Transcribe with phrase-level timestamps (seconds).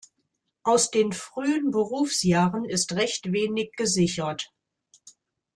[0.63, 4.51] Aus den frühen Berufsjahren ist recht wenig gesichert.